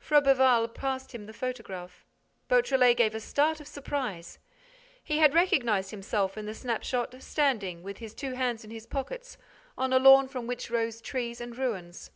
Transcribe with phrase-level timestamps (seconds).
[0.00, 2.04] Froberval passed him the photograph.
[2.48, 4.40] Beautrelet gave a start of surprise.
[5.04, 9.38] He had recognized himself in the snapshot, standing, with his two hands in his pockets,
[9.78, 12.10] on a lawn from which rose trees and ruins.